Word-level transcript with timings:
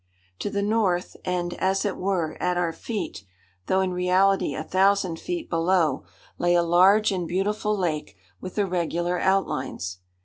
]To 0.39 0.49
the 0.49 0.63
north 0.63 1.15
and, 1.23 1.53
as 1.59 1.85
it 1.85 1.95
were, 1.95 2.35
at 2.41 2.57
our 2.57 2.73
feet, 2.73 3.23
though 3.67 3.81
in 3.81 3.93
reality 3.93 4.55
a 4.55 4.63
thousand 4.63 5.19
feet 5.19 5.47
below, 5.47 6.05
lay 6.39 6.55
a 6.55 6.63
large 6.63 7.11
and 7.11 7.27
beautiful 7.27 7.77
lake 7.77 8.17
with 8.39 8.57
irregular 8.57 9.19
outlines. 9.19 9.99